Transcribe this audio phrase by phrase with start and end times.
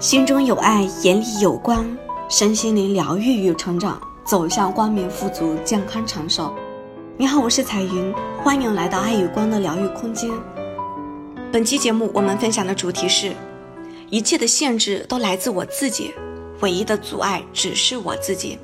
[0.00, 1.84] 心中有爱，眼里有光，
[2.28, 6.54] 身心灵疗愈与成长，走向光明、富足、健康、长寿。
[7.16, 8.14] 你好，我是彩云，
[8.44, 10.30] 欢迎来到爱与光的疗愈空间。
[11.50, 13.32] 本期节目我们分享的主题是：
[14.08, 16.14] 一切的限制都来自我自己，
[16.60, 18.56] 唯一的阻碍只是我自己。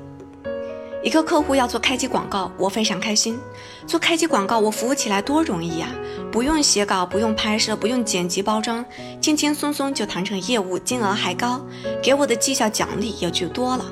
[1.03, 3.37] 一个客户要做开机广告，我非常开心。
[3.85, 5.89] 做开机广告，我服务起来多容易呀，
[6.35, 8.83] 不用写稿，不用拍摄，不用剪辑包装，
[9.21, 11.65] 轻轻松松就谈成业务，金额还高，
[12.03, 13.85] 给我的绩效奖励也就多了。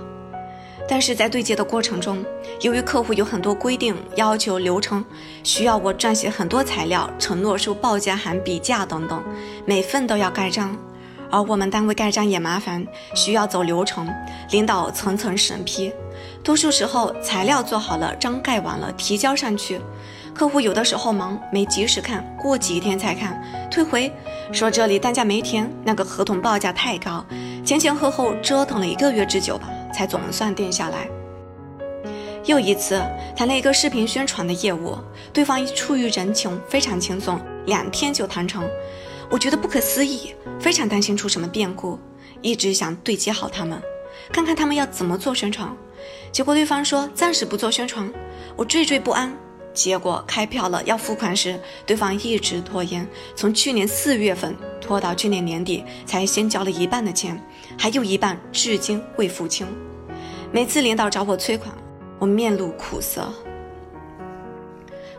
[0.86, 2.22] 但是在对接的过程中，
[2.60, 5.06] 由于客户有很多规定、要求、流程，
[5.42, 9.24] 需要我撰写很多材料，承诺书报价函、比价等等，
[9.66, 10.78] 每份都要盖章。
[11.32, 14.14] 而我们单位盖章也麻烦，需要走流程，
[14.52, 15.94] 领导层层审批。
[16.44, 19.80] 多数时候材料做好了，章盖完了，提交上去，
[20.34, 24.12] 客户有的时候忙没及时看，过几天才看，退回
[24.52, 27.24] 说这里单价没填，那个合同报价太高，
[27.64, 31.08] 前前后后折腾了一个月之久吧，才总算定下来。
[32.46, 33.02] 又一次
[33.38, 34.98] 谈了一个视频宣传的业务，
[35.32, 38.68] 对方出于人情非常轻松，两天就谈成。
[39.30, 41.98] 我觉得不可思议，非常担心出什么变故，
[42.42, 43.82] 一直想对接好他们，
[44.32, 45.70] 看看他们要怎么做宣传。
[46.32, 48.12] 结果对方说暂时不做宣传，
[48.56, 49.32] 我惴惴不安。
[49.74, 57.42] 结果开票了要付款时，对方一直拖延，从去年四月份拖到去年年底才先交了一半的钱，
[57.78, 59.66] 还有一半至今未付清。
[60.52, 61.76] 每次领导找我催款，
[62.20, 63.28] 我面露苦涩。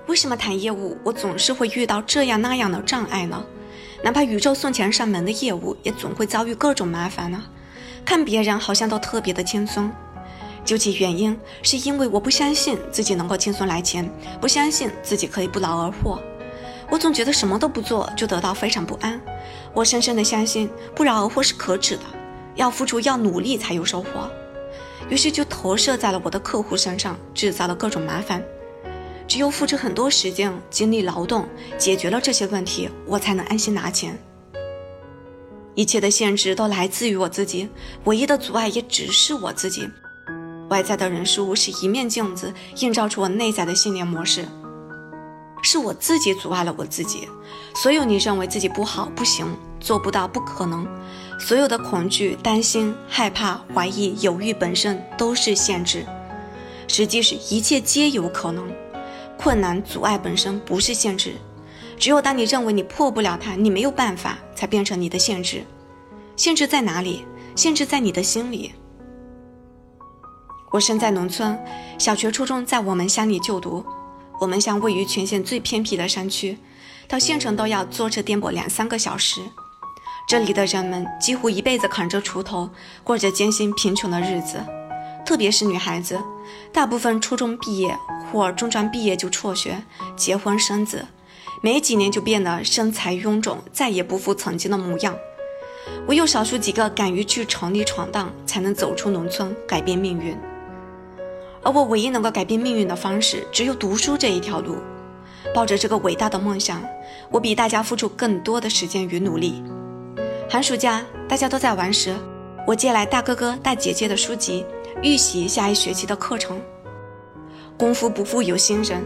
[0.06, 3.44] 为什么谈业务我总是会遇到这样那样的障碍呢？
[4.02, 7.42] 哪怕宇宙送钱上门的业务，也总会遭遇各种麻烦呢。
[8.04, 9.90] 看别人好像都特别的轻松，
[10.64, 16.18] 究其原因，是因为我不相信自己能够轻松来钱，不相信自己可以不劳而获。
[16.90, 19.20] 我总觉得什么都不做就得到非常不安。
[19.72, 22.02] 我深深的相信不劳而获是可耻的，
[22.54, 24.30] 要付出要努力才有收获。
[25.10, 28.42] 于是就投射在了我的客户身上，制造了各种麻烦。
[29.26, 31.46] 只有付出很多时间、精力、劳动，
[31.78, 34.18] 解决了这些问题，我才能安心拿钱。
[35.74, 37.68] 一切的限制都来自于我自己，
[38.04, 39.88] 唯一的阻碍也只是我自己。
[40.68, 44.46] 外在的人事物是一面镜子，映照出我内在的信念模式。
[45.62, 47.28] 是我自己阻碍了我自己。
[47.74, 49.46] 所有你认为自己不好、不行、
[49.80, 50.86] 做不到、不可能，
[51.38, 56.04] 所有的恐惧、担心、害怕、怀疑、犹豫，本身都是限制。
[56.86, 58.70] 实际是一切皆有可能。
[59.38, 61.34] 困难阻碍本身不是限制，
[61.98, 65.64] 只有当你认为你破不了它，你没有办法，才变成你的限制。
[66.36, 67.24] 限制在哪里？
[67.56, 68.72] 限制在你的心里。
[70.74, 71.56] 我生在农村，
[71.98, 73.86] 小学、初中在我们乡里就读。
[74.40, 76.58] 我们乡位于全县最偏僻的山区，
[77.06, 79.40] 到县城都要坐车颠簸两三个小时。
[80.26, 82.68] 这里的人们几乎一辈子扛着锄头，
[83.04, 84.58] 过着艰辛贫穷的日子，
[85.24, 86.20] 特别是女孩子，
[86.72, 87.96] 大部分初中毕业。
[88.32, 89.80] 或中专毕业就辍学、
[90.16, 91.06] 结婚生子，
[91.62, 95.14] 没几年就变得身材臃肿，再也不复曾经的模样。
[96.08, 100.36] 唯有少数几个敢于去城里闯荡，才能走出农村，改变命运。
[101.64, 104.76] 而我唯一能够改变命运的方式，只有读书这一条路。
[105.54, 106.82] 抱着这个伟大的梦想，
[107.30, 109.62] 我比大家付出更多的时间与努力。
[110.48, 112.14] 寒暑假大家都在玩时，
[112.66, 114.64] 我借来大哥哥、大姐姐的书籍，
[115.02, 116.60] 预习下一学期的课程。
[117.76, 119.02] 功夫不负有心人，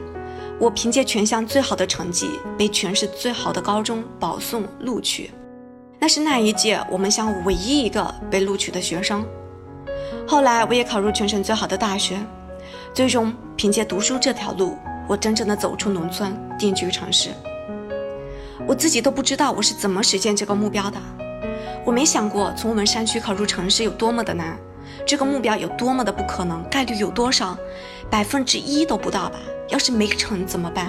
[0.59, 5.31] 我凭借全乡最好的成绩，被全市最好的高中保送录取。
[5.99, 9.27] 那是那一届我们乡唯一一个被录取的学生。
[10.27, 12.19] 后来我也考入全省最好的大学，
[12.95, 14.77] 最终凭借读书这条路，
[15.07, 17.31] 我真正的走出农村，定居城市。
[18.67, 20.99] 我自己都不知道我是怎么实现这个目标的。
[21.85, 24.59] 我没想过从我们山区考入城市有多么的难。
[25.07, 27.57] 这个目标有多么的不可能，概率有多少？
[28.11, 29.39] 百分之一都不到吧？
[29.69, 30.89] 要是没成怎么办？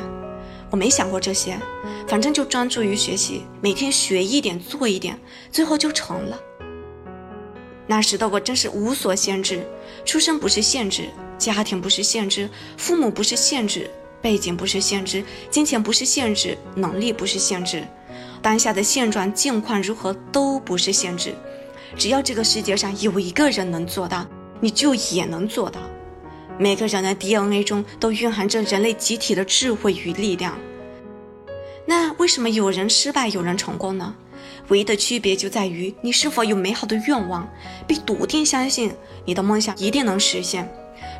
[0.70, 1.58] 我没想过这些，
[2.08, 5.18] 反正就专注于学习，每天学一点，做一点，
[5.52, 6.38] 最后就成了。
[7.92, 9.66] 那时的我真是无所限制，
[10.06, 11.10] 出生不是限制，
[11.40, 12.48] 家庭不是限制，
[12.78, 13.90] 父母不是限制，
[14.22, 17.84] 背景不是限制，金钱不是限制，能力不是限制，
[18.44, 21.34] 当下的现状境况如何都不是限制。
[21.98, 24.24] 只要这个世界上有一个人能做到，
[24.60, 25.80] 你就也能做到。
[26.60, 30.56] 每个人的 DNA 中都蕴含着人类集体的智慧与力量。
[31.88, 34.16] 那为什么有人失败，有人成功呢？
[34.70, 37.48] 唯一的区别就在于你是否有美好的愿望，
[37.86, 38.92] 并笃定相信
[39.26, 40.68] 你的梦想一定能实现，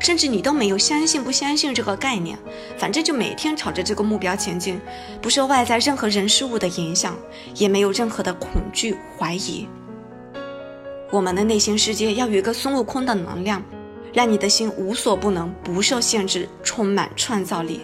[0.00, 2.38] 甚至你都没有相信不相信这个概念，
[2.78, 4.80] 反正就每天朝着这个目标前进，
[5.20, 7.16] 不受外在任何人事物的影响，
[7.56, 9.68] 也没有任何的恐惧怀疑。
[11.10, 13.60] 我们的内心世界要有一个孙悟空的能量，
[14.12, 17.80] 让你的心无所不能，不受限制，充满创造力。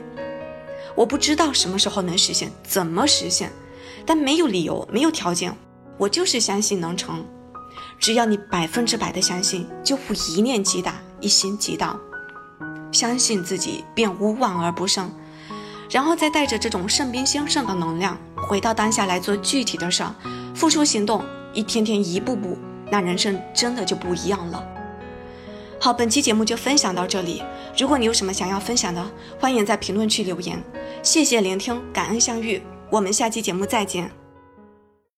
[0.94, 3.50] 我不知道什么时候能实现，怎么实现，
[4.06, 5.53] 但没有理由，没有条件，
[5.99, 7.25] 我就是相信能成。
[7.99, 11.99] 只要你百分之百的相信，就会一念即达，一心即到。
[12.93, 15.11] 相信自己，便无往而不胜。
[15.91, 20.14] 然后再带着这种圣兵兴盛的能量，回到当下来做具体的事儿，
[20.55, 22.56] 付出行动，一天天一步步，
[22.91, 24.64] 那人生真的就不一样了。
[25.81, 27.43] 好，本期节目就分享到这里。
[27.79, 29.05] 如果你有什么想要分享的，
[29.38, 30.62] 欢迎在评论区留言。
[31.03, 34.25] 谢谢聆听，感恩相遇，我们下期节目再见。